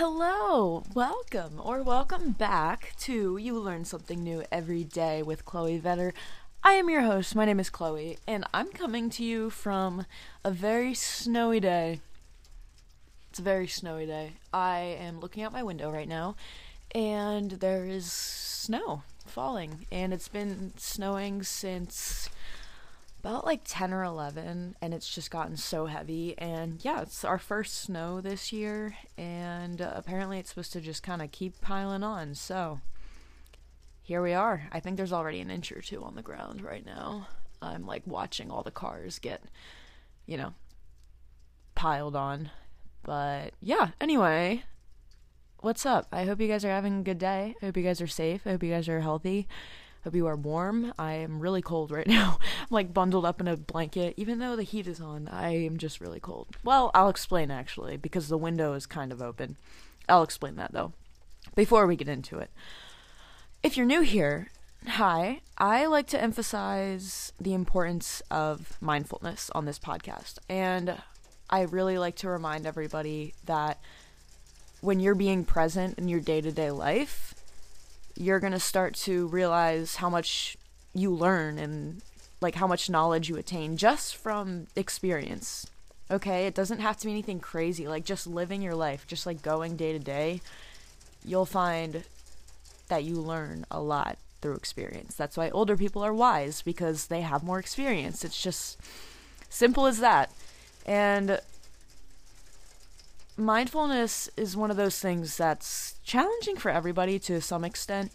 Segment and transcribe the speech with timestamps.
[0.00, 6.12] Hello, welcome or welcome back to You Learn Something New Every Day with Chloe Vetter.
[6.62, 7.34] I am your host.
[7.34, 10.06] My name is Chloe, and I'm coming to you from
[10.44, 11.98] a very snowy day.
[13.30, 14.34] It's a very snowy day.
[14.52, 16.36] I am looking out my window right now,
[16.94, 22.30] and there is snow falling, and it's been snowing since
[23.20, 26.36] about like 10 or 11 and it's just gotten so heavy.
[26.38, 31.02] And yeah it's our first snow this year and uh, apparently it's supposed to just
[31.02, 32.34] kind of keep piling on.
[32.34, 32.80] So
[34.02, 34.68] here we are.
[34.72, 37.28] I think there's already an inch or two on the ground right now.
[37.60, 39.42] I'm like watching all the cars get
[40.26, 40.54] you know
[41.74, 42.50] piled on.
[43.02, 44.64] But yeah anyway
[45.60, 46.06] what's up?
[46.12, 47.56] I hope you guys are having a good day.
[47.60, 48.46] I hope you guys are safe.
[48.46, 49.48] I hope you guys are healthy
[50.08, 50.94] Hope you are warm.
[50.98, 52.38] I am really cold right now.
[52.40, 54.14] I'm like bundled up in a blanket.
[54.16, 56.48] Even though the heat is on, I am just really cold.
[56.64, 59.58] Well, I'll explain actually, because the window is kind of open.
[60.08, 60.94] I'll explain that though,
[61.54, 62.50] before we get into it.
[63.62, 64.48] If you're new here,
[64.86, 65.42] hi.
[65.58, 70.38] I like to emphasize the importance of mindfulness on this podcast.
[70.48, 70.96] And
[71.50, 73.78] I really like to remind everybody that
[74.80, 77.34] when you're being present in your day to day life,
[78.18, 80.56] you're going to start to realize how much
[80.92, 82.02] you learn and
[82.40, 85.66] like how much knowledge you attain just from experience.
[86.10, 89.40] Okay, it doesn't have to be anything crazy, like just living your life, just like
[89.42, 90.40] going day to day.
[91.24, 92.02] You'll find
[92.88, 95.14] that you learn a lot through experience.
[95.14, 98.24] That's why older people are wise because they have more experience.
[98.24, 98.78] It's just
[99.48, 100.32] simple as that.
[100.86, 101.40] And
[103.38, 108.12] mindfulness is one of those things that's challenging for everybody to some extent.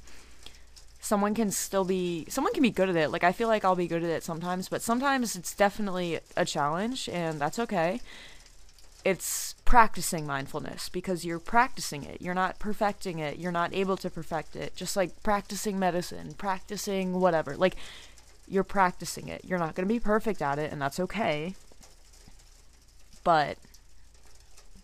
[1.00, 3.10] Someone can still be someone can be good at it.
[3.10, 6.46] Like I feel like I'll be good at it sometimes, but sometimes it's definitely a
[6.46, 8.02] challenge and that's okay.
[9.04, 12.22] It's practicing mindfulness because you're practicing it.
[12.22, 13.38] You're not perfecting it.
[13.38, 14.76] You're not able to perfect it.
[14.76, 17.58] Just like practicing medicine, practicing whatever.
[17.58, 17.76] Like
[18.48, 19.44] you're practicing it.
[19.44, 21.56] You're not going to be perfect at it and that's okay.
[23.26, 23.58] But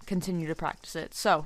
[0.10, 1.14] continue to practice it.
[1.14, 1.46] So,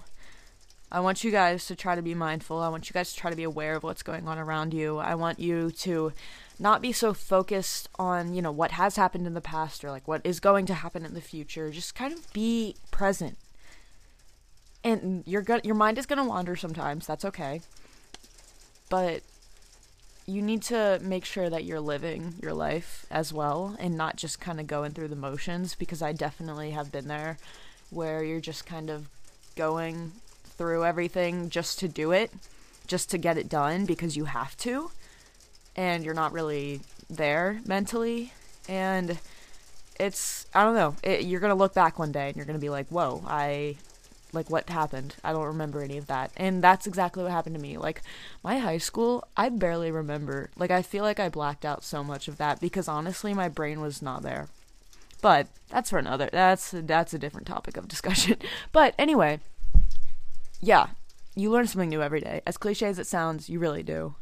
[0.94, 2.60] I want you guys to try to be mindful.
[2.60, 5.00] I want you guys to try to be aware of what's going on around you.
[5.00, 6.14] I want you to
[6.60, 10.08] not be so focused on, you know, what has happened in the past or like
[10.08, 11.72] what is going to happen in the future.
[11.72, 13.38] Just kind of be present.
[14.84, 17.08] And your your mind is going to wander sometimes.
[17.08, 17.62] That's okay.
[18.90, 19.24] But
[20.28, 24.40] you need to make sure that you're living your life as well and not just
[24.40, 27.38] kind of going through the motions because I definitely have been there
[27.94, 29.08] where you're just kind of
[29.56, 30.12] going
[30.46, 32.32] through everything just to do it,
[32.88, 34.92] just to get it done because you have to,
[35.76, 38.34] and you're not really there mentally.
[38.68, 39.20] And
[40.00, 42.58] it's, I don't know, it, you're going to look back one day and you're going
[42.58, 43.78] to be like, whoa, I,
[44.32, 45.16] like, what happened?
[45.24, 46.32] I don't remember any of that.
[46.36, 47.78] And that's exactly what happened to me.
[47.78, 48.02] Like,
[48.44, 50.50] my high school, I barely remember.
[50.58, 53.82] Like, I feel like I blacked out so much of that because honestly, my brain
[53.82, 54.48] was not there.
[55.24, 56.30] But that's for another.
[56.34, 58.36] That's that's a different topic of discussion.
[58.74, 59.40] But anyway,
[60.60, 60.88] yeah,
[61.34, 62.42] you learn something new every day.
[62.46, 64.16] As cliche as it sounds, you really do.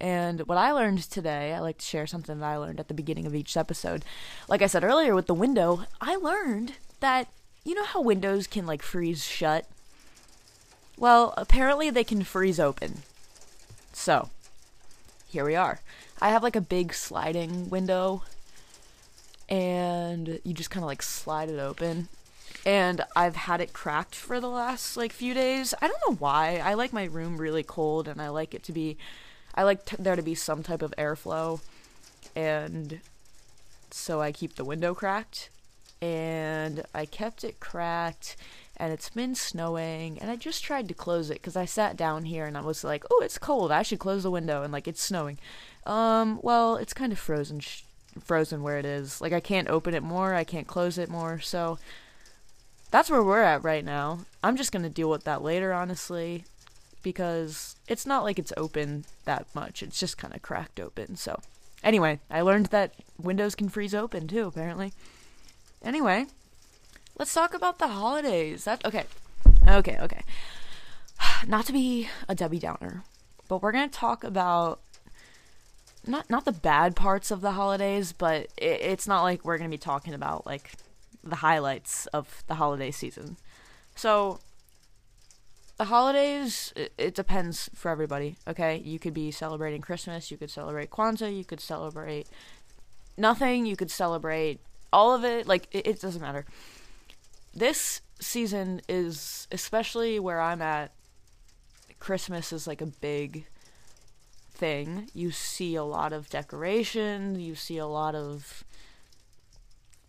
[0.00, 2.94] And what I learned today, I like to share something that I learned at the
[2.94, 4.06] beginning of each episode.
[4.48, 7.28] Like I said earlier with the window, I learned that
[7.62, 9.66] you know how windows can like freeze shut?
[10.96, 13.02] Well, apparently they can freeze open.
[13.92, 14.30] So,
[15.28, 15.80] here we are.
[16.22, 18.22] I have like a big sliding window
[19.52, 22.08] and you just kind of like slide it open.
[22.64, 25.74] And I've had it cracked for the last like few days.
[25.82, 26.56] I don't know why.
[26.64, 28.96] I like my room really cold and I like it to be
[29.54, 31.60] I like t- there to be some type of airflow
[32.34, 33.00] and
[33.90, 35.50] so I keep the window cracked
[36.00, 38.36] and I kept it cracked
[38.78, 42.24] and it's been snowing and I just tried to close it cuz I sat down
[42.24, 43.70] here and I was like, "Oh, it's cold.
[43.70, 45.38] I should close the window." And like it's snowing.
[45.84, 47.82] Um, well, it's kind of frozen sh-
[48.20, 49.20] frozen where it is.
[49.20, 51.40] Like I can't open it more, I can't close it more.
[51.40, 51.78] So
[52.90, 54.20] that's where we're at right now.
[54.42, 56.44] I'm just going to deal with that later honestly
[57.02, 59.82] because it's not like it's open that much.
[59.82, 61.16] It's just kind of cracked open.
[61.16, 61.40] So
[61.82, 64.92] anyway, I learned that windows can freeze open too apparently.
[65.82, 66.26] Anyway,
[67.18, 68.64] let's talk about the holidays.
[68.64, 69.04] That okay.
[69.68, 70.22] Okay, okay.
[71.46, 73.04] Not to be a Debbie Downer,
[73.48, 74.80] but we're going to talk about
[76.06, 79.68] not not the bad parts of the holidays, but it, it's not like we're gonna
[79.70, 80.72] be talking about like
[81.22, 83.36] the highlights of the holiday season.
[83.94, 84.40] So
[85.76, 88.36] the holidays, it, it depends for everybody.
[88.46, 92.28] Okay, you could be celebrating Christmas, you could celebrate Kwanzaa, you could celebrate
[93.16, 94.60] nothing, you could celebrate
[94.92, 95.46] all of it.
[95.46, 96.44] Like it, it doesn't matter.
[97.54, 100.92] this season is especially where I'm at.
[101.98, 103.46] Christmas is like a big
[104.52, 105.08] thing.
[105.14, 108.64] You see a lot of decoration, you see a lot of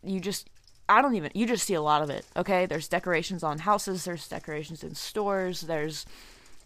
[0.04, 0.50] you just
[0.90, 2.66] I don't even you just see a lot of it, okay?
[2.66, 6.06] There's decorations on houses, there's decorations in stores, there's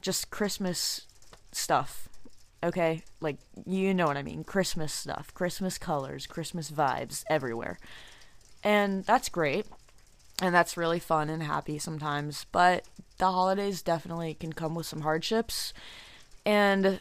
[0.02, 1.08] just Christmas
[1.52, 2.10] stuff.
[2.64, 3.04] Okay?
[3.22, 4.44] Like you know what I mean.
[4.44, 7.78] Christmas stuff, Christmas colors, Christmas vibes everywhere.
[8.64, 9.68] And that's great.
[10.42, 12.86] And that's really fun and happy sometimes, but
[13.18, 15.74] the holidays definitely can come with some hardships.
[16.46, 17.00] And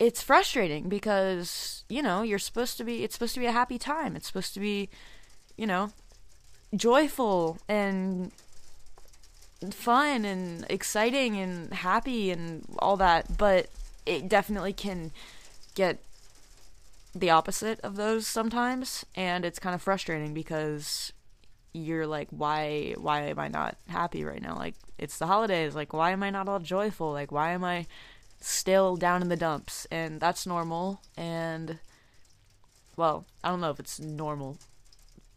[0.00, 3.78] it's frustrating because, you know, you're supposed to be it's supposed to be a happy
[3.78, 4.16] time.
[4.16, 4.88] It's supposed to be,
[5.58, 5.92] you know,
[6.74, 8.32] joyful and
[9.70, 13.68] fun and exciting and happy and all that, but
[14.06, 15.12] it definitely can
[15.74, 15.98] get
[17.14, 21.12] the opposite of those sometimes and it's kind of frustrating because
[21.72, 24.56] you're like why why am I not happy right now?
[24.56, 27.12] Like it's the holidays, like why am I not all joyful?
[27.12, 27.86] Like why am I
[28.40, 29.86] still down in the dumps?
[29.90, 31.78] And that's normal and
[33.00, 34.58] well, I don't know if it's normal.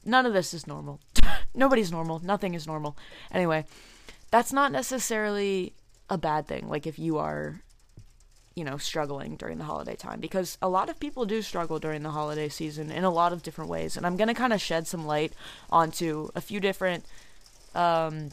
[0.03, 0.99] None of this is normal.
[1.55, 2.19] Nobody's normal.
[2.19, 2.97] Nothing is normal.
[3.31, 3.63] Anyway,
[4.31, 5.73] that's not necessarily
[6.09, 6.67] a bad thing.
[6.67, 7.61] Like if you are,
[8.53, 12.03] you know, struggling during the holiday time, because a lot of people do struggle during
[12.03, 13.95] the holiday season in a lot of different ways.
[13.95, 15.31] And I'm to kind of shed some light
[15.69, 17.05] onto a few different
[17.73, 18.31] um,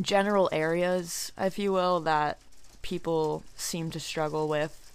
[0.00, 2.38] general areas, if you will, that
[2.82, 4.92] people seem to struggle with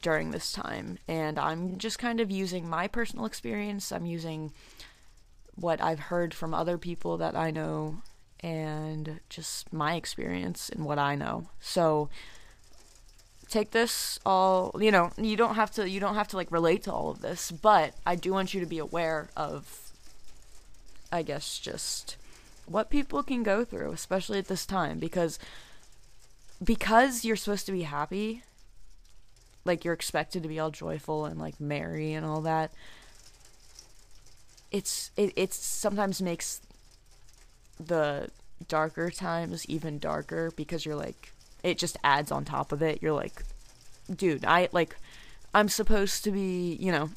[0.00, 0.98] during this time.
[1.06, 3.92] And I'm just kind of using my personal experience.
[3.92, 4.52] I'm using
[5.54, 7.98] what I've heard from other people that I know
[8.40, 11.48] and just my experience and what I know.
[11.60, 12.10] So
[13.48, 16.82] take this all, you know, you don't have to you don't have to like relate
[16.84, 19.92] to all of this, but I do want you to be aware of
[21.10, 22.16] I guess just
[22.66, 25.38] what people can go through, especially at this time because
[26.64, 28.42] because you're supposed to be happy,
[29.64, 32.72] like you're expected to be all joyful and like merry and all that.
[34.70, 36.60] It's it it's sometimes makes
[37.78, 38.28] the
[38.68, 41.32] darker times even darker because you're like
[41.62, 43.02] it just adds on top of it.
[43.02, 43.42] You're like,
[44.14, 44.96] dude, I like
[45.54, 47.10] I'm supposed to be, you know,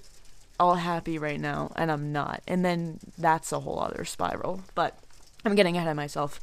[0.60, 2.42] all happy right now and I'm not.
[2.48, 4.62] And then that's a whole other spiral.
[4.76, 4.98] But
[5.46, 6.40] I'm getting ahead of myself.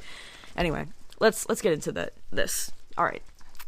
[0.57, 0.85] Anyway,
[1.19, 2.71] let's let's get into the this.
[2.97, 3.23] All right.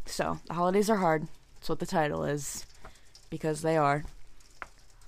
[0.05, 1.27] So, the holidays are hard.
[1.55, 2.65] That's what the title is
[3.29, 4.05] because they are.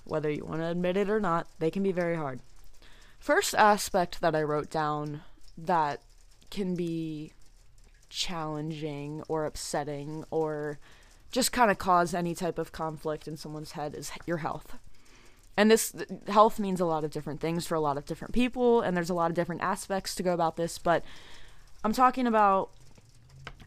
[0.04, 2.40] Whether you want to admit it or not, they can be very hard.
[3.18, 5.22] First aspect that I wrote down
[5.56, 6.00] that
[6.50, 7.32] can be
[8.08, 10.78] challenging or upsetting or
[11.30, 14.76] just kind of cause any type of conflict in someone's head is your health.
[15.56, 15.94] And this
[16.26, 19.10] health means a lot of different things for a lot of different people, and there's
[19.10, 21.04] a lot of different aspects to go about this, but
[21.84, 22.70] I'm talking about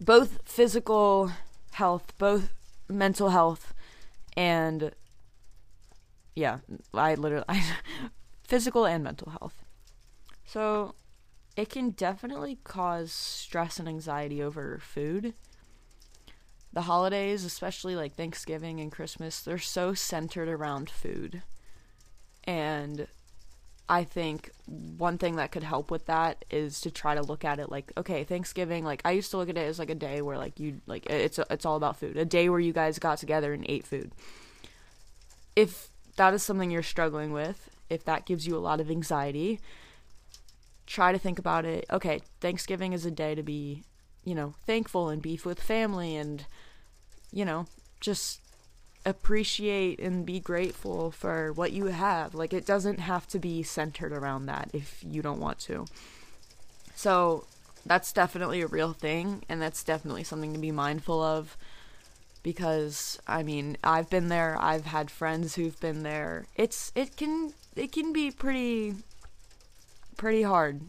[0.04, 1.32] both physical
[1.72, 2.50] health, both
[2.88, 3.74] mental health,
[4.36, 4.92] and
[6.36, 6.60] yeah,
[6.94, 7.64] I literally I,
[8.44, 9.64] physical and mental health.
[10.46, 10.96] So,
[11.56, 15.34] it can definitely cause stress and anxiety over food.
[16.72, 21.44] The holidays, especially like Thanksgiving and Christmas, they're so centered around food.
[22.44, 23.08] And
[23.90, 27.60] I think one thing that could help with that is to try to look at
[27.60, 30.22] it like, okay, Thanksgiving, like I used to look at it as like a day
[30.22, 32.18] where like you like it's it's all about food.
[32.18, 34.12] A day where you guys got together and ate food.
[35.56, 39.60] If that is something you're struggling with, if that gives you a lot of anxiety,
[40.88, 41.86] try to think about it.
[41.92, 43.84] Okay, Thanksgiving is a day to be,
[44.24, 46.46] you know, thankful and beef with family and,
[47.32, 47.66] you know,
[48.00, 48.40] just
[49.06, 52.34] appreciate and be grateful for what you have.
[52.34, 55.86] Like, it doesn't have to be centered around that if you don't want to.
[56.96, 57.46] So,
[57.86, 61.58] that's definitely a real thing, and that's definitely something to be mindful of
[62.44, 66.46] because I mean, I've been there, I've had friends who've been there.
[66.56, 68.96] It's it can it can be pretty
[70.18, 70.82] pretty hard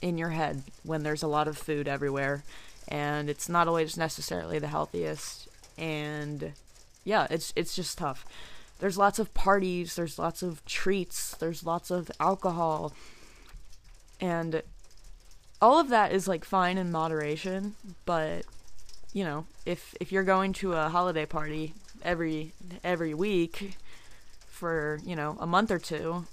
[0.00, 2.42] in your head when there's a lot of food everywhere
[2.88, 5.48] and it's not always necessarily the healthiest
[5.78, 6.52] and
[7.04, 8.24] yeah it's it's just tough
[8.78, 12.92] there's lots of parties there's lots of treats there's lots of alcohol
[14.20, 14.62] and
[15.60, 18.44] all of that is like fine in moderation but
[19.12, 23.76] you know if if you're going to a holiday party every every week
[24.46, 26.24] for you know a month or two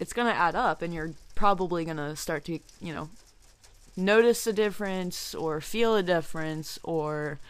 [0.00, 1.12] it's gonna add up and you're
[1.42, 3.08] probably going to start to, you know,
[3.96, 7.40] notice a difference or feel a difference or,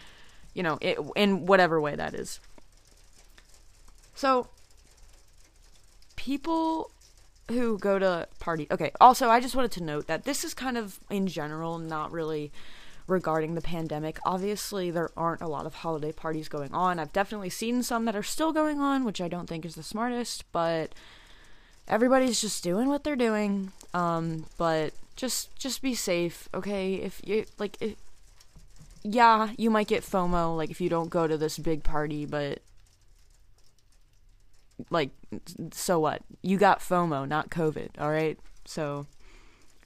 [0.54, 2.40] you know, it, in whatever way that is.
[4.14, 4.48] So,
[6.16, 6.90] people
[7.48, 8.66] who go to party.
[8.70, 12.12] Okay, also I just wanted to note that this is kind of in general not
[12.12, 12.52] really
[13.06, 14.18] regarding the pandemic.
[14.24, 16.98] Obviously, there aren't a lot of holiday parties going on.
[16.98, 19.82] I've definitely seen some that are still going on, which I don't think is the
[19.82, 20.94] smartest, but
[21.88, 23.72] everybody's just doing what they're doing.
[23.92, 26.94] Um, but just just be safe, okay?
[26.94, 27.96] If you like if
[29.02, 32.60] yeah, you might get FOMO like if you don't go to this big party, but
[34.90, 35.10] like
[35.72, 36.22] so what?
[36.42, 38.38] You got FOMO, not COVID, all right?
[38.64, 39.06] So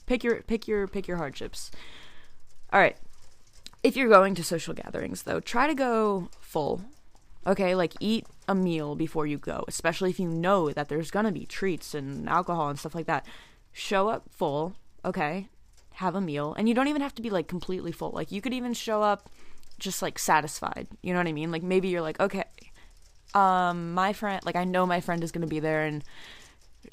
[0.07, 1.71] pick your pick your pick your hardships.
[2.73, 2.97] All right.
[3.83, 6.83] If you're going to social gatherings though, try to go full.
[7.47, 11.27] Okay, like eat a meal before you go, especially if you know that there's going
[11.27, 13.25] to be treats and alcohol and stuff like that.
[13.73, 14.75] Show up full,
[15.05, 15.49] okay?
[15.95, 18.11] Have a meal, and you don't even have to be like completely full.
[18.11, 19.31] Like you could even show up
[19.79, 20.89] just like satisfied.
[21.03, 21.53] You know what I mean?
[21.53, 22.45] Like maybe you're like, okay,
[23.37, 26.03] um my friend like I know my friend is to be there and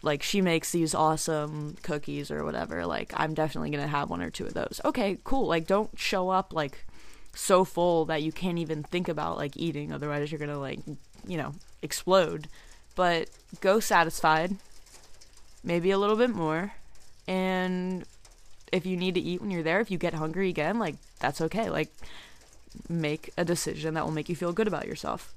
[0.01, 2.85] like she makes these awesome cookies or whatever.
[2.85, 4.81] Like I'm definitely to have one or two of those.
[4.83, 5.47] Okay, cool.
[5.47, 6.85] Like don't show up like
[7.35, 10.79] so full that you can't even think about like eating otherwise you're to like,
[11.25, 12.47] you know, explode.
[12.95, 13.29] But
[13.61, 14.57] go satisfied.
[15.63, 16.73] Maybe a little bit more.
[17.27, 18.03] And
[18.71, 21.39] if you need to eat when you're there, if you get hungry again, like that's
[21.41, 21.69] okay.
[21.69, 21.89] Like
[22.89, 25.33] make a decision that will make you feel good about yourself.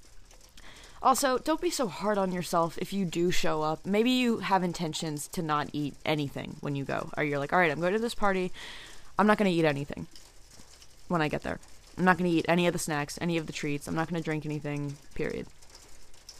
[1.07, 3.87] Also, don't be so hard on yourself if you do show up.
[3.87, 7.11] Maybe you have intentions to not eat anything when you go.
[7.17, 8.51] Or you're like, all right, I'm going to this party.
[9.17, 10.09] I'm not going to eat anything
[11.07, 11.61] when I get there.
[11.97, 13.87] I'm not going to eat any of the snacks, any of the treats.
[13.87, 15.47] I'm not going to drink anything, period.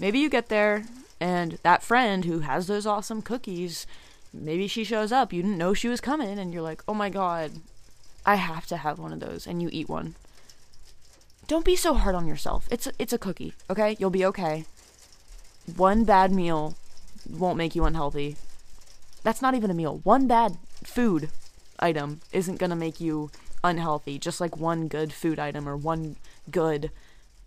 [0.01, 0.87] Maybe you get there
[1.21, 3.87] and that friend who has those awesome cookies,
[4.35, 5.33] maybe she shows up.
[5.33, 7.53] You didn't know she was coming and you're like, oh my god,
[8.27, 9.47] I have to have one of those.
[9.47, 10.17] And you eat one
[11.47, 12.69] don't be so hard on yourself.
[12.71, 13.97] It's a, it's a cookie, okay?
[13.99, 14.65] You'll be okay.
[15.77, 16.77] One bad meal
[17.29, 18.37] won't make you unhealthy.
[19.23, 20.01] That's not even a meal.
[20.05, 21.31] One bad food
[21.79, 23.31] item isn't going to make you
[23.63, 26.17] unhealthy, just like one good food item or one
[26.51, 26.91] good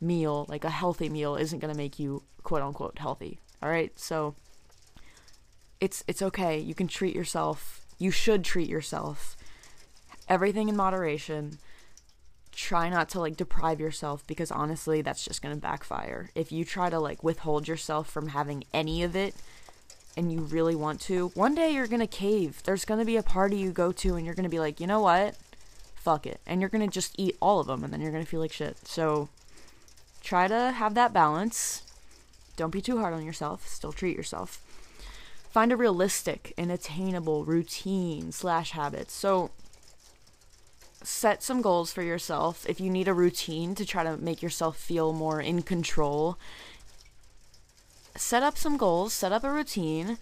[0.01, 3.39] meal, like a healthy meal isn't going to make you quote unquote healthy.
[3.62, 3.98] All right?
[4.00, 4.36] So
[5.79, 6.58] it's it's okay.
[6.58, 7.82] You can treat yourself.
[7.98, 9.36] You should treat yourself.
[10.27, 11.58] Everything in moderation
[12.60, 16.30] try not to like deprive yourself because honestly that's just going to backfire.
[16.36, 19.34] If you try to like withhold yourself from having any of it
[20.18, 22.62] and you really want to, one day you're going to cave.
[22.63, 24.82] There's going to be a party you go to and you're going to be like,
[24.82, 25.38] "You know what?
[25.96, 28.25] Fuck it." And you're going to just eat all of them and then you're going
[28.25, 28.86] to feel like shit.
[28.86, 29.30] So
[30.22, 31.84] try to have that balance.
[32.58, 33.70] Don't be too hard on yourself.
[33.70, 34.62] Still treat yourself.
[35.50, 39.13] Find a realistic and attainable routine slash habits.
[39.13, 39.51] So
[41.03, 42.65] set some goals for yourself.
[42.68, 46.38] If you need a routine to try to make yourself feel more in control,
[48.15, 50.18] set up some goals, set up a routine,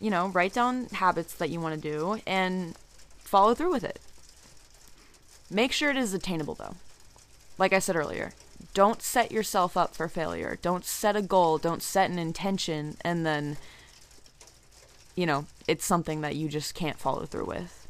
[0.00, 2.76] you know, write down habits that you want to do and
[3.18, 4.00] follow through with it.
[5.50, 6.74] Make sure it is attainable though.
[7.58, 8.32] Like I said earlier,
[8.74, 10.58] don't set yourself up for failure.
[10.60, 13.56] Don't set a goal, don't set an intention and then
[15.14, 17.85] you know, it's something that you just can't follow through with.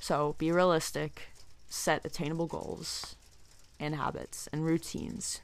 [0.00, 1.28] So be realistic,
[1.68, 3.14] set attainable goals
[3.78, 5.40] and habits and routines.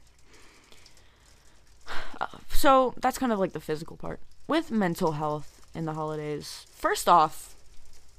[2.49, 4.19] So that's kind of like the physical part.
[4.47, 7.55] With mental health in the holidays, first off,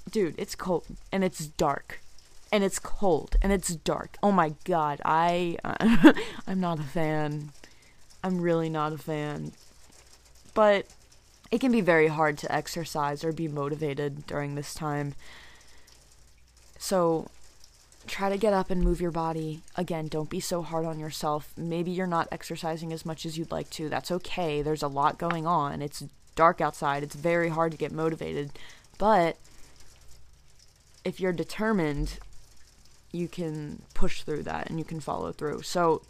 [0.08, 2.00] dude, it's cold and it's dark.
[2.52, 4.16] And it's cold and it's dark.
[4.22, 6.12] Oh my god, I uh,
[6.46, 7.50] I'm not a fan.
[8.22, 9.52] I'm really not a fan.
[10.54, 10.86] But
[11.50, 15.14] it can be very hard to exercise or be motivated during this time.
[16.78, 17.28] So
[18.06, 19.60] try to get up and move your body.
[19.76, 21.52] Again, don't be so hard on yourself.
[21.56, 23.88] Maybe you're not exercising as much as you'd like to.
[23.88, 24.62] That's okay.
[24.62, 25.82] There's a lot going on.
[25.82, 26.04] It's
[26.34, 27.02] dark outside.
[27.02, 28.52] It's very hard to get motivated.
[28.96, 29.36] But
[31.04, 32.18] if you're determined,
[33.12, 35.62] you can push through that and you can follow through.
[35.62, 36.02] So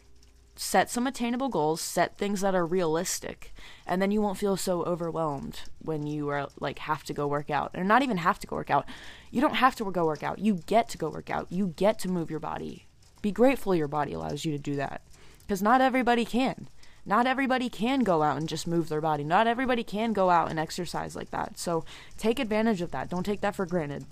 [0.59, 3.55] set some attainable goals, set things that are realistic,
[3.87, 7.49] and then you won't feel so overwhelmed when you are like have to go work
[7.49, 7.71] out.
[7.75, 8.85] Or not even have to go work out.
[9.31, 10.41] You don't have to go work out.
[10.41, 11.47] You get to go work out.
[11.51, 12.87] You get to move your body.
[13.23, 15.03] Be grateful your body allows you to do that.
[15.49, 16.69] Cuz not everybody can.
[17.07, 19.25] Not everybody can go out and just move their body.
[19.25, 21.57] Not everybody can go out and exercise like that.
[21.57, 21.85] So
[22.19, 23.09] take advantage of that.
[23.09, 24.07] Don't take that for granted.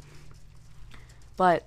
[1.37, 1.67] But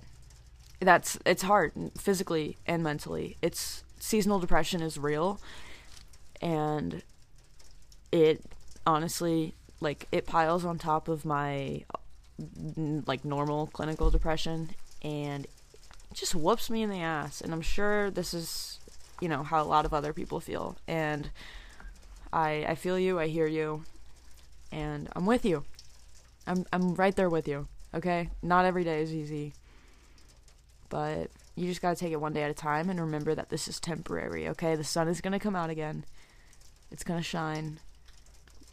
[0.80, 3.36] that's it's hard physically and mentally.
[3.42, 5.40] It's seasonal depression is real
[6.40, 7.02] and
[8.10, 8.42] it
[8.86, 11.84] honestly like it piles on top of my
[13.06, 14.70] like normal clinical depression
[15.02, 15.46] and
[16.12, 18.80] just whoops me in the ass and i'm sure this is
[19.20, 21.30] you know how a lot of other people feel and
[22.32, 23.84] i i feel you i hear you
[24.72, 25.64] and I'm with you.
[26.46, 27.68] I'm I'm right there with you.
[27.94, 28.30] Okay?
[28.42, 29.52] Not every day is easy.
[30.88, 33.50] But you just got to take it one day at a time and remember that
[33.50, 34.76] this is temporary, okay?
[34.76, 36.04] The sun is going to come out again.
[36.90, 37.80] It's going to shine.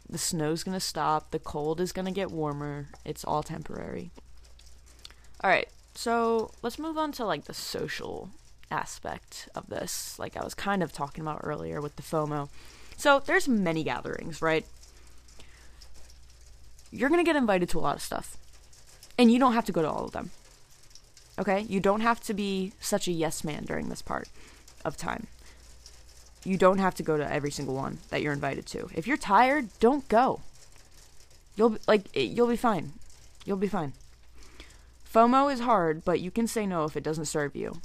[0.08, 1.30] The snow's going to stop.
[1.30, 2.88] The cold is going to get warmer.
[3.04, 4.10] It's all temporary.
[5.42, 5.68] All right.
[5.94, 8.30] So, let's move on to like the social
[8.70, 12.48] aspect of this, like I was kind of talking about earlier with the FOMO.
[12.96, 14.64] So, there's many gatherings, right?
[16.90, 18.36] You're going to get invited to a lot of stuff.
[19.18, 20.30] And you don't have to go to all of them.
[21.38, 21.60] Okay?
[21.68, 24.28] You don't have to be such a yes man during this part
[24.84, 25.28] of time.
[26.44, 28.88] You don't have to go to every single one that you're invited to.
[28.94, 30.40] If you're tired, don't go.
[31.56, 32.92] You'll like eh, you'll be fine.
[33.44, 33.92] You'll be fine.
[35.12, 37.80] FOMO is hard, but you can say no if it doesn't serve you.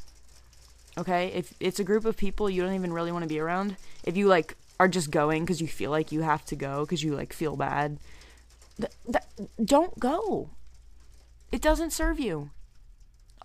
[0.98, 1.27] Okay?
[1.27, 4.15] If it's a group of people you don't even really want to be around, if
[4.15, 7.15] you like are just going cuz you feel like you have to go cuz you
[7.15, 7.98] like feel bad,
[8.77, 10.50] th- th- don't go.
[11.51, 12.51] It doesn't serve you.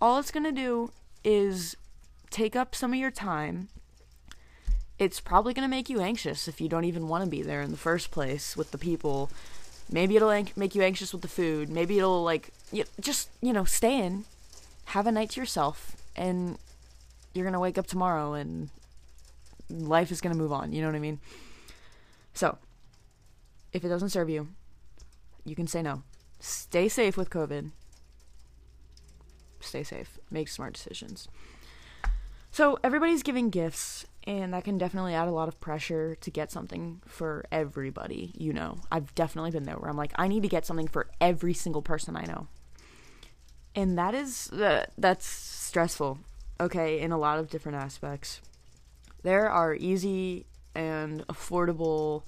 [0.01, 0.91] All it's going to do
[1.23, 1.75] is
[2.29, 3.69] take up some of your time.
[4.97, 7.61] It's probably going to make you anxious if you don't even want to be there
[7.61, 9.29] in the first place with the people.
[9.91, 11.69] Maybe it'll an- make you anxious with the food.
[11.69, 14.25] Maybe it'll like you, just, you know, stay in,
[14.85, 16.57] have a night to yourself and
[17.33, 18.69] you're going to wake up tomorrow and
[19.69, 21.19] life is going to move on, you know what I mean?
[22.33, 22.57] So,
[23.71, 24.47] if it doesn't serve you,
[25.45, 26.03] you can say no.
[26.39, 27.71] Stay safe with COVID
[29.61, 31.27] stay safe, make smart decisions.
[32.51, 36.51] So everybody's giving gifts, and that can definitely add a lot of pressure to get
[36.51, 38.33] something for everybody.
[38.35, 41.07] You know, I've definitely been there where I'm like, I need to get something for
[41.21, 42.47] every single person I know,
[43.75, 46.19] and that is uh, that's stressful.
[46.59, 48.41] Okay, in a lot of different aspects.
[49.21, 52.23] There are easy and affordable,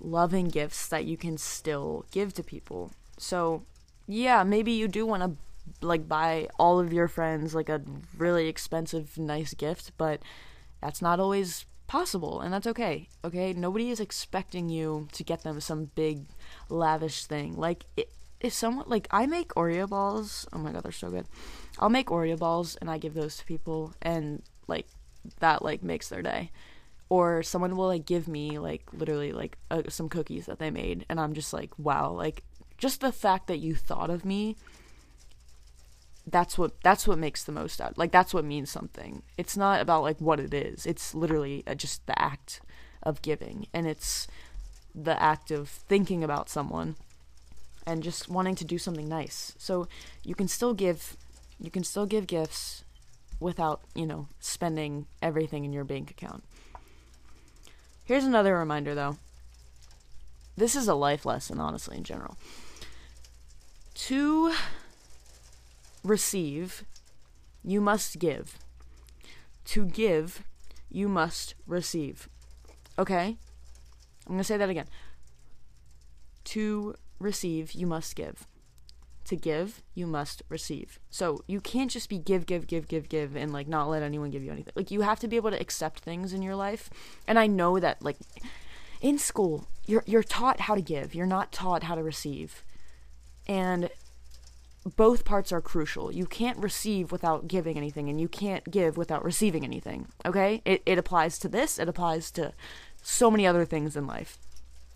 [0.00, 2.92] loving gifts that you can still give to people.
[3.18, 3.64] So,
[4.06, 5.36] yeah, maybe you do want to
[5.80, 7.82] like buy all of your friends like a
[8.16, 10.20] really expensive nice gift, but
[10.80, 13.08] that's not always possible and that's okay.
[13.24, 13.52] Okay?
[13.52, 16.26] Nobody is expecting you to get them some big
[16.68, 17.56] lavish thing.
[17.56, 17.84] Like
[18.40, 21.26] if someone like I make Oreo balls, oh my god, they're so good.
[21.78, 24.86] I'll make Oreo balls and I give those to people and like
[25.40, 26.50] that like makes their day.
[27.08, 31.06] Or someone will like give me like literally like uh, some cookies that they made
[31.08, 32.42] and I'm just like wow, like
[32.78, 34.56] just the fact that you thought of me
[36.26, 39.22] that's what that's what makes the most out like that's what means something.
[39.38, 40.84] It's not about like what it is.
[40.84, 42.60] It's literally uh, just the act
[43.02, 43.68] of giving.
[43.72, 44.26] And it's
[44.94, 46.96] the act of thinking about someone
[47.86, 49.54] and just wanting to do something nice.
[49.56, 49.86] So
[50.24, 51.16] you can still give
[51.60, 52.82] you can still give gifts
[53.38, 56.42] without you know spending everything in your bank account.
[58.04, 59.16] Here's another reminder though.
[60.56, 62.36] This is a life lesson honestly in general.
[63.94, 64.52] To
[66.06, 66.84] receive,
[67.62, 68.58] you must give.
[69.66, 70.44] To give,
[70.90, 72.28] you must receive.
[72.98, 73.36] Okay?
[74.26, 74.86] I'm going to say that again.
[76.44, 78.46] To receive, you must give.
[79.24, 81.00] To give, you must receive.
[81.10, 84.30] So you can't just be give, give, give, give, give, and like not let anyone
[84.30, 84.72] give you anything.
[84.76, 86.88] Like you have to be able to accept things in your life.
[87.26, 88.18] And I know that like
[89.00, 91.12] in school, you're you're taught how to give.
[91.14, 92.64] You're not taught how to receive.
[93.48, 93.90] And
[94.94, 96.12] both parts are crucial.
[96.12, 100.06] You can't receive without giving anything, and you can't give without receiving anything.
[100.24, 100.62] Okay?
[100.64, 102.52] It, it applies to this, it applies to
[103.02, 104.38] so many other things in life.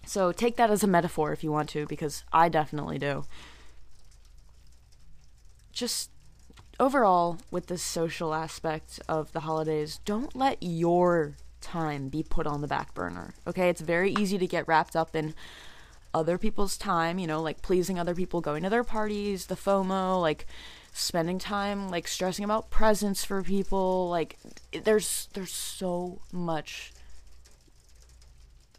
[0.07, 3.24] So take that as a metaphor if you want to, because I definitely do.
[5.72, 6.11] Just
[6.79, 12.61] overall, with this social aspect of the holidays, don't let your time be put on
[12.61, 13.35] the back burner.
[13.46, 13.68] Okay?
[13.68, 15.35] It's very easy to get wrapped up in
[16.12, 20.20] other people's time, you know, like pleasing other people, going to their parties, the FOMO,
[20.20, 20.46] like
[20.92, 24.37] spending time like stressing about presents for people, like
[24.85, 26.92] there's there's so much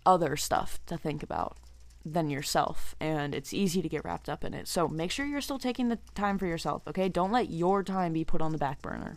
[0.05, 1.55] other stuff to think about
[2.03, 4.67] than yourself and it's easy to get wrapped up in it.
[4.67, 7.07] So make sure you're still taking the time for yourself, okay?
[7.09, 9.15] Don't let your time be put on the back burner.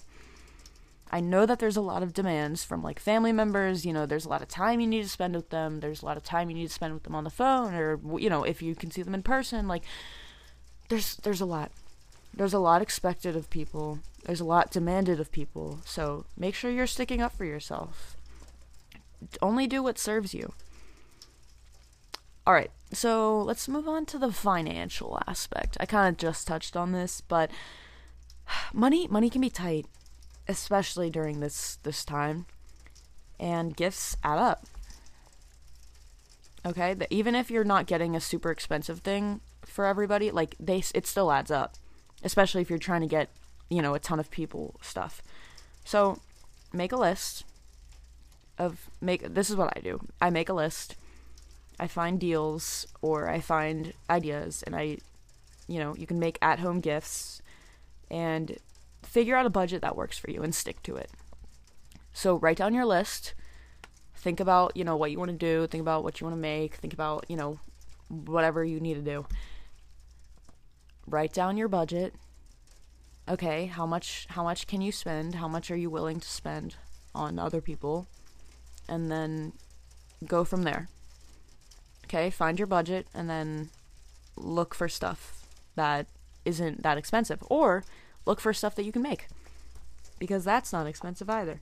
[1.10, 4.24] I know that there's a lot of demands from like family members, you know, there's
[4.24, 6.50] a lot of time you need to spend with them, there's a lot of time
[6.50, 8.90] you need to spend with them on the phone or you know, if you can
[8.90, 9.84] see them in person, like
[10.88, 11.70] there's there's a lot.
[12.36, 14.00] There's a lot expected of people.
[14.24, 15.78] There's a lot demanded of people.
[15.84, 18.16] So, make sure you're sticking up for yourself.
[19.40, 20.52] Only do what serves you.
[22.46, 22.70] All right.
[22.92, 25.76] So, let's move on to the financial aspect.
[25.78, 27.50] I kind of just touched on this, but
[28.72, 29.86] money money can be tight
[30.48, 32.46] especially during this this time.
[33.38, 34.66] And gifts add up.
[36.64, 36.94] Okay?
[36.94, 41.06] That even if you're not getting a super expensive thing for everybody, like they it
[41.06, 41.76] still adds up.
[42.22, 43.28] Especially if you're trying to get,
[43.68, 45.22] you know, a ton of people stuff.
[45.84, 46.20] So,
[46.72, 47.44] make a list
[48.56, 50.00] of make this is what I do.
[50.20, 50.96] I make a list.
[51.78, 54.98] I find deals or I find ideas and I
[55.66, 57.40] you know, you can make at-home gifts
[58.10, 58.58] and
[59.14, 61.08] figure out a budget that works for you and stick to it.
[62.12, 63.32] So write down your list.
[64.16, 66.40] Think about, you know, what you want to do, think about what you want to
[66.40, 67.60] make, think about, you know,
[68.08, 69.24] whatever you need to do.
[71.06, 72.14] Write down your budget.
[73.28, 75.36] Okay, how much how much can you spend?
[75.36, 76.74] How much are you willing to spend
[77.14, 78.08] on other people?
[78.88, 79.52] And then
[80.26, 80.88] go from there.
[82.06, 83.70] Okay, find your budget and then
[84.36, 85.46] look for stuff
[85.76, 86.06] that
[86.44, 87.84] isn't that expensive or
[88.26, 89.26] look for stuff that you can make
[90.18, 91.60] because that's not expensive either.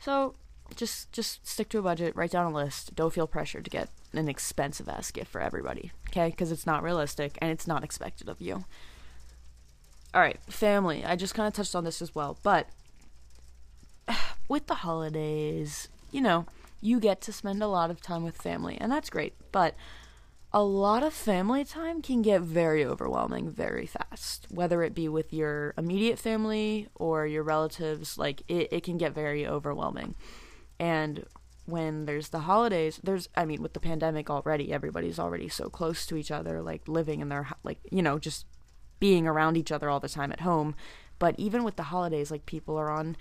[0.00, 0.34] So,
[0.74, 2.94] just just stick to a budget, write down a list.
[2.94, 6.30] Don't feel pressured to get an expensive ass gift for everybody, okay?
[6.30, 8.64] Because it's not realistic and it's not expected of you.
[10.14, 11.04] All right, family.
[11.04, 12.68] I just kind of touched on this as well, but
[14.48, 16.46] with the holidays, you know,
[16.80, 19.34] you get to spend a lot of time with family, and that's great.
[19.52, 19.74] But
[20.54, 25.32] a lot of family time can get very overwhelming very fast, whether it be with
[25.32, 28.18] your immediate family or your relatives.
[28.18, 30.14] Like, it, it can get very overwhelming.
[30.78, 31.24] And
[31.64, 36.04] when there's the holidays, there's, I mean, with the pandemic already, everybody's already so close
[36.06, 38.44] to each other, like living in their, like, you know, just
[39.00, 40.74] being around each other all the time at home.
[41.18, 43.16] But even with the holidays, like, people are on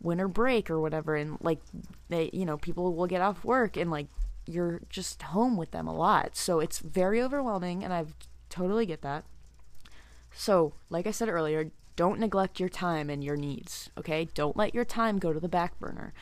[0.00, 1.60] winter break or whatever, and, like,
[2.08, 4.06] they, you know, people will get off work and, like,
[4.48, 6.36] you're just home with them a lot.
[6.36, 8.06] So it's very overwhelming, and I
[8.48, 9.24] totally get that.
[10.32, 14.28] So, like I said earlier, don't neglect your time and your needs, okay?
[14.34, 16.12] Don't let your time go to the back burner.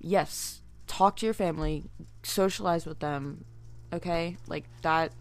[0.00, 1.84] Yes, talk to your family,
[2.22, 3.44] socialize with them,
[3.92, 4.36] okay?
[4.46, 5.12] Like that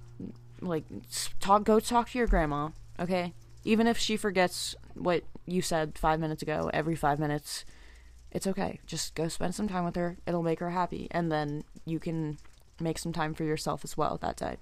[0.61, 0.83] like
[1.39, 3.33] talk go talk to your grandma, okay?
[3.63, 7.65] Even if she forgets what you said 5 minutes ago every 5 minutes,
[8.31, 8.79] it's okay.
[8.85, 10.17] Just go spend some time with her.
[10.25, 11.07] It'll make her happy.
[11.11, 12.37] And then you can
[12.79, 14.57] make some time for yourself as well that day.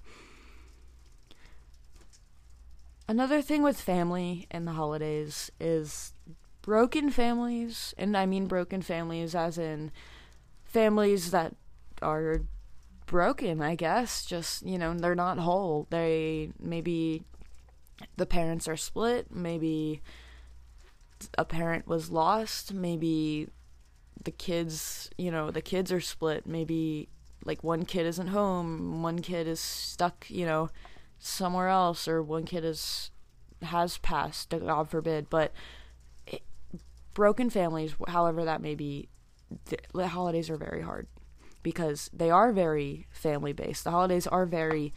[3.07, 6.13] Another thing with family and the holidays is
[6.61, 9.91] broken families, and I mean broken families as in
[10.63, 11.55] families that
[12.01, 12.41] are
[13.07, 14.25] broken, I guess.
[14.25, 15.87] Just, you know, they're not whole.
[15.89, 17.23] They maybe
[18.17, 20.01] the parents are split, maybe
[21.37, 23.49] a parent was lost, maybe
[24.23, 26.45] the kids, you know, the kids are split.
[26.45, 27.09] Maybe
[27.45, 30.69] like one kid isn't home, one kid is stuck, you know,
[31.19, 33.11] somewhere else, or one kid is
[33.61, 35.29] has passed, God forbid.
[35.29, 35.53] But
[36.27, 36.41] it,
[37.13, 39.09] broken families, however that may be,
[39.93, 41.07] the, holidays are very hard
[41.63, 43.83] because they are very family based.
[43.83, 44.93] The holidays are very,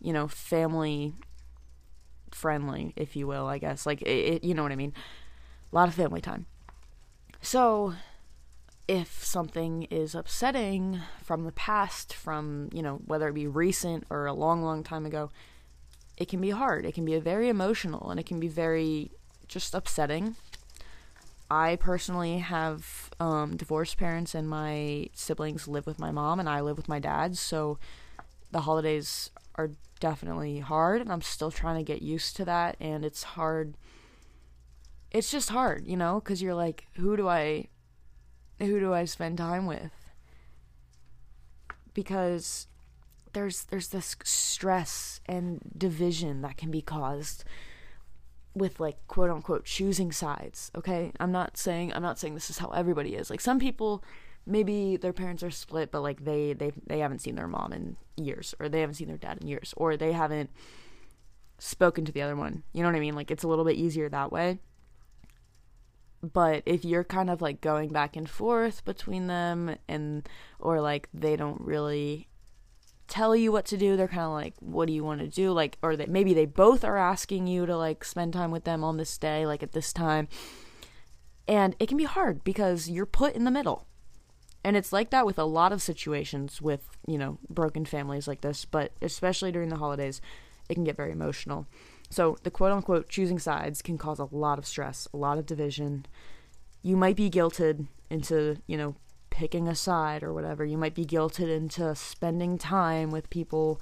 [0.00, 1.14] you know, family
[2.30, 3.46] friendly, if you will.
[3.46, 4.92] I guess like it, it you know what I mean.
[5.72, 6.46] A lot of family time.
[7.40, 7.94] So
[8.90, 14.26] if something is upsetting from the past, from, you know, whether it be recent or
[14.26, 15.30] a long, long time ago,
[16.16, 16.84] it can be hard.
[16.84, 19.12] It can be very emotional and it can be very
[19.46, 20.34] just upsetting.
[21.48, 26.60] I personally have um, divorced parents, and my siblings live with my mom, and I
[26.60, 27.36] live with my dad.
[27.38, 27.78] So
[28.50, 32.76] the holidays are definitely hard, and I'm still trying to get used to that.
[32.80, 33.76] And it's hard.
[35.12, 37.68] It's just hard, you know, because you're like, who do I
[38.60, 39.92] who do I spend time with?
[41.94, 42.66] Because
[43.32, 47.44] there's there's this stress and division that can be caused
[48.54, 51.12] with like quote unquote choosing sides okay?
[51.20, 53.30] I'm not saying i'm not saying this is how everybody is.
[53.30, 54.04] Like some people
[54.46, 57.96] maybe their parents are split but like they they they haven't seen their mom in
[58.16, 60.50] years or they haven't seen their dad in years or they haven't
[61.58, 62.62] spoken to the other one.
[62.72, 63.14] You know what i mean?
[63.14, 64.58] Like it's a little bit easier that way
[66.22, 70.28] but if you're kind of like going back and forth between them and
[70.58, 72.28] or like they don't really
[73.08, 75.52] tell you what to do they're kind of like what do you want to do?
[75.52, 78.84] Like or that maybe they both are asking you to like spend time with them
[78.84, 80.28] on this day like at this time.
[81.48, 83.86] And it can be hard because you're put in the middle.
[84.62, 88.42] And it's like that with a lot of situations with you know broken families like
[88.42, 90.20] this but especially during the holidays
[90.68, 91.66] it can get very emotional
[92.10, 95.46] so, the quote unquote choosing sides can cause a lot of stress, a lot of
[95.46, 96.06] division.
[96.82, 98.96] You might be guilted into, you know,
[99.30, 100.64] picking a side or whatever.
[100.64, 103.80] You might be guilted into spending time with people.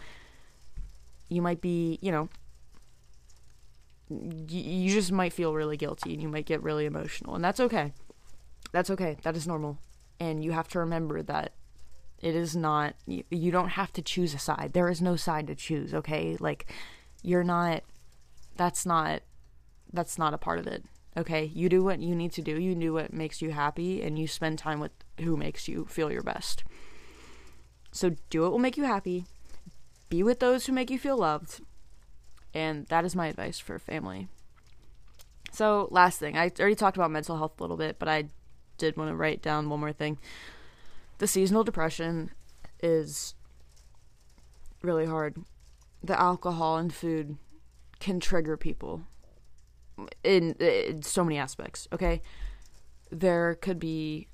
[1.31, 2.29] You might be, you know,
[4.11, 7.35] you just might feel really guilty and you might get really emotional.
[7.35, 7.93] And that's okay.
[8.73, 9.17] That's okay.
[9.23, 9.79] That is normal.
[10.21, 11.53] And you have to remember that
[12.21, 14.73] It is not, you, you don't have to choose a side.
[14.73, 16.37] There is no side to choose, okay?
[16.41, 16.67] Like,
[17.23, 17.85] you're not,
[18.59, 19.23] that's not,
[19.91, 20.85] that's not a part of it,
[21.17, 21.47] okay?
[21.55, 24.29] You do what you need to do, you do what makes you happy, and you
[24.29, 26.65] spend time with who makes you feel your best.
[27.91, 29.25] So do what will make you happy,
[30.11, 31.63] be with those who make you feel loved,
[32.53, 34.29] and that is my advice for family.
[35.51, 38.25] So, last thing, I already talked about mental health a little bit, but I
[38.77, 40.19] did want to write down one more thing
[41.19, 42.31] the seasonal depression
[42.81, 43.35] is
[44.83, 45.37] really hard.
[46.03, 47.37] The alcohol and food
[48.01, 49.03] can trigger people
[50.23, 52.23] in, in so many aspects, okay?
[53.11, 54.29] There could be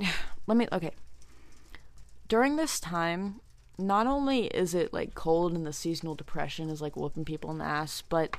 [0.46, 0.92] let me okay.
[2.28, 3.40] During this time,
[3.78, 7.58] not only is it like cold and the seasonal depression is like whooping people in
[7.58, 8.36] the ass, but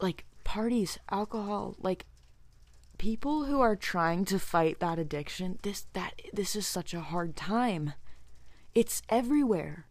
[0.00, 2.06] like parties, alcohol, like
[2.98, 7.36] people who are trying to fight that addiction, this that this is such a hard
[7.36, 7.94] time.
[8.74, 9.86] It's everywhere.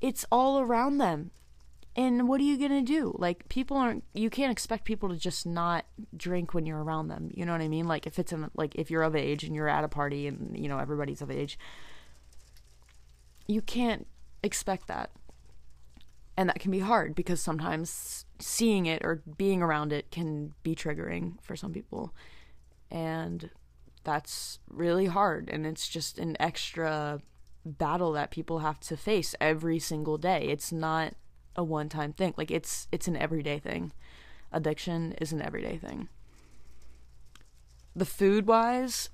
[0.00, 1.30] It's all around them.
[1.96, 3.14] And what are you going to do?
[3.18, 5.86] Like people aren't you can't expect people to just not
[6.16, 7.30] drink when you're around them.
[7.34, 7.88] You know what I mean?
[7.88, 10.56] Like if it's in like if you're of age and you're at a party and
[10.56, 11.58] you know everybody's of age,
[13.48, 14.06] you can't
[14.42, 15.10] expect that.
[16.36, 20.74] And that can be hard because sometimes seeing it or being around it can be
[20.74, 22.14] triggering for some people.
[22.90, 23.50] And
[24.04, 25.50] that's really hard.
[25.50, 27.20] And it's just an extra
[27.64, 30.48] battle that people have to face every single day.
[30.48, 31.14] It's not
[31.56, 32.34] a one time thing.
[32.36, 33.92] Like it's it's an everyday thing.
[34.52, 36.08] Addiction is an everyday thing.
[37.94, 39.10] The food wise,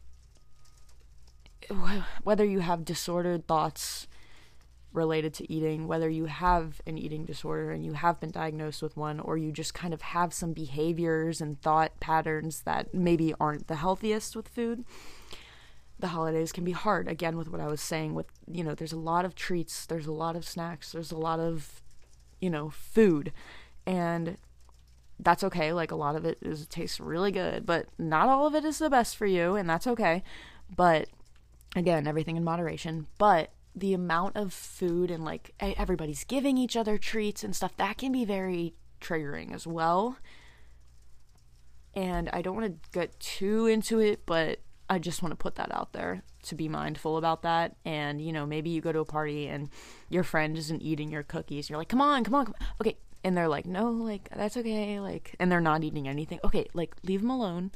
[2.23, 4.07] whether you have disordered thoughts
[4.93, 8.97] related to eating, whether you have an eating disorder and you have been diagnosed with
[8.97, 13.67] one, or you just kind of have some behaviors and thought patterns that maybe aren't
[13.67, 14.85] the healthiest with food.
[15.99, 17.09] The holidays can be hard.
[17.09, 20.07] Again, with what I was saying, with, you know, there's a lot of treats, there's
[20.07, 21.83] a lot of snacks, there's a lot of,
[22.41, 23.33] you know, food.
[23.87, 24.37] And
[25.19, 25.73] that's okay.
[25.73, 28.79] Like a lot of it is tastes really good, but not all of it is
[28.79, 30.23] the best for you, and that's okay.
[30.75, 31.09] But
[31.75, 33.07] again, everything in moderation.
[33.17, 37.99] But the amount of food and like everybody's giving each other treats and stuff that
[37.99, 40.17] can be very triggering as well
[41.95, 45.57] and i don't want to get too into it but i just want to put
[45.57, 47.77] that out there to be mindful about that.
[47.85, 49.69] And you know maybe you go to a party and
[50.09, 51.69] your friend isn't eating your cookies.
[51.69, 52.67] You're like come on come on, come on.
[52.81, 52.97] okay.
[53.25, 56.41] And they're like no like that's okay like and they're not eating anything.
[56.45, 57.73] Okay like leave them alone.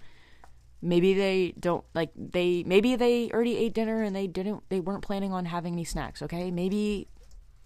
[0.83, 5.03] Maybe they don't like they maybe they already ate dinner and they didn't they weren't
[5.03, 6.51] planning on having any snacks okay?
[6.51, 7.09] Maybe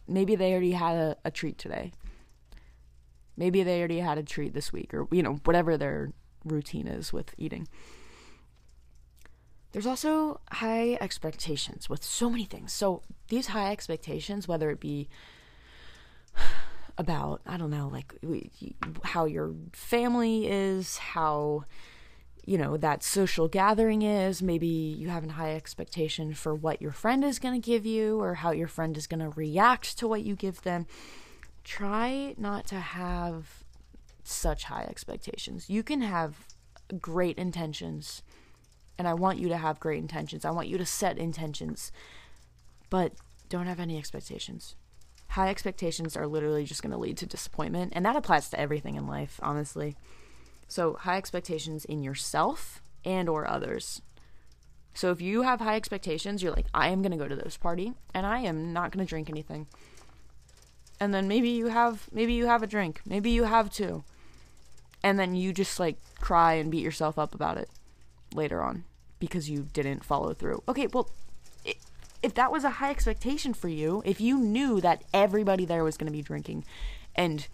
[0.08, 1.92] maybe they already had a, a treat today.
[3.36, 6.12] Maybe they already had a treat this week or you know whatever their
[6.44, 7.68] routine is with eating
[9.74, 12.72] there's also high expectations with so many things.
[12.72, 15.08] So these high expectations whether it be
[16.96, 18.14] about i don't know like
[19.02, 21.64] how your family is how
[22.46, 26.92] you know that social gathering is maybe you have a high expectation for what your
[26.92, 30.06] friend is going to give you or how your friend is going to react to
[30.06, 30.86] what you give them.
[31.64, 33.64] Try not to have
[34.22, 35.70] such high expectations.
[35.70, 36.46] You can have
[37.00, 38.22] great intentions
[38.98, 41.92] and i want you to have great intentions i want you to set intentions
[42.90, 43.12] but
[43.48, 44.74] don't have any expectations
[45.28, 48.94] high expectations are literally just going to lead to disappointment and that applies to everything
[48.94, 49.96] in life honestly
[50.68, 54.02] so, high expectations in yourself and or others.
[54.94, 57.56] So if you have high expectations, you're like, I am going to go to this
[57.56, 59.66] party and I am not going to drink anything.
[61.00, 63.00] And then maybe you have maybe you have a drink.
[63.04, 64.04] Maybe you have two.
[65.02, 67.68] And then you just like cry and beat yourself up about it
[68.34, 68.84] later on
[69.18, 70.62] because you didn't follow through.
[70.68, 71.10] Okay, well
[72.22, 75.98] if that was a high expectation for you, if you knew that everybody there was
[75.98, 76.64] going to be drinking
[77.14, 77.48] and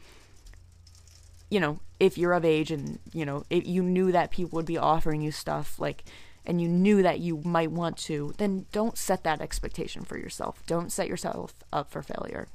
[1.50, 4.66] you know, if you're of age and, you know, if you knew that people would
[4.66, 6.04] be offering you stuff like
[6.46, 10.62] and you knew that you might want to, then don't set that expectation for yourself.
[10.66, 12.48] Don't set yourself up for failure.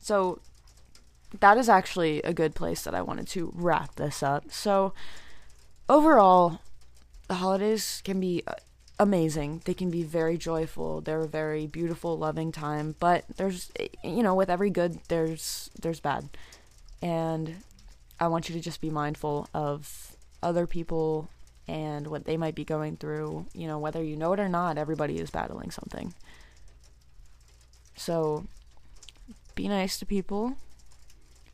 [0.00, 0.40] So
[1.40, 4.50] that is actually a good place that I wanted to wrap this up.
[4.50, 4.92] So
[5.88, 6.60] overall,
[7.28, 8.54] the holidays can be uh,
[8.98, 9.62] amazing.
[9.64, 11.00] They can be very joyful.
[11.00, 13.70] They're a very beautiful, loving time, but there's
[14.02, 16.28] you know, with every good there's there's bad.
[17.02, 17.56] And
[18.20, 21.28] I want you to just be mindful of other people
[21.66, 23.46] and what they might be going through.
[23.54, 26.14] You know, whether you know it or not, everybody is battling something.
[27.96, 28.46] So
[29.54, 30.56] be nice to people,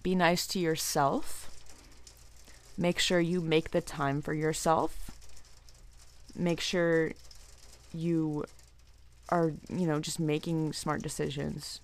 [0.02, 1.50] be nice to yourself.
[2.76, 5.10] Make sure you make the time for yourself.
[6.36, 7.12] Make sure
[7.92, 8.44] you
[9.28, 11.80] are, you know, just making smart decisions.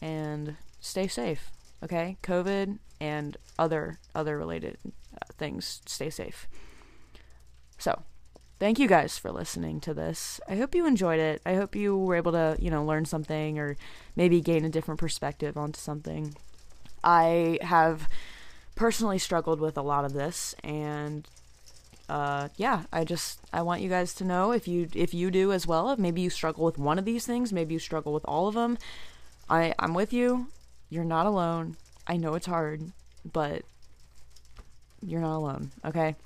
[0.00, 1.50] And stay safe,
[1.82, 2.16] okay?
[2.22, 6.48] COVID and other other related uh, things, stay safe.
[7.78, 8.02] So,
[8.58, 10.40] thank you guys for listening to this.
[10.48, 11.42] I hope you enjoyed it.
[11.44, 13.76] I hope you were able to, you know, learn something or
[14.16, 16.34] maybe gain a different perspective onto something.
[17.02, 18.08] I have
[18.74, 21.28] personally struggled with a lot of this and
[22.08, 25.52] uh, yeah, I just I want you guys to know if you if you do
[25.52, 25.90] as well.
[25.90, 28.54] If maybe you struggle with one of these things, maybe you struggle with all of
[28.54, 28.78] them.
[29.48, 30.48] I I'm with you.
[30.90, 31.76] You're not alone.
[32.06, 32.92] I know it's hard,
[33.30, 33.62] but
[35.00, 35.70] you're not alone.
[35.84, 36.16] Okay.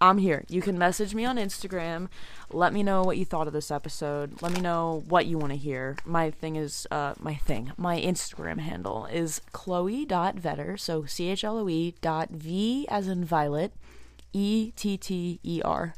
[0.00, 0.44] I'm here.
[0.48, 2.08] You can message me on Instagram.
[2.52, 4.40] Let me know what you thought of this episode.
[4.40, 5.96] Let me know what you want to hear.
[6.04, 10.78] My thing is, uh, my thing, my Instagram handle is chloe.vetter.
[10.78, 13.72] So C H L O E dot V as in violet
[14.32, 15.94] E T T E R.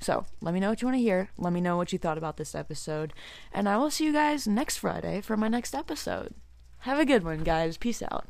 [0.00, 1.30] So let me know what you want to hear.
[1.36, 3.12] Let me know what you thought about this episode.
[3.52, 6.34] And I will see you guys next Friday for my next episode.
[6.80, 7.76] Have a good one, guys.
[7.76, 8.26] Peace out.